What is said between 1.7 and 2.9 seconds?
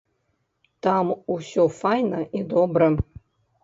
файна і добра.